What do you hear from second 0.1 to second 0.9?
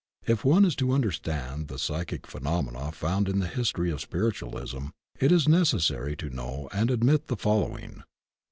If one is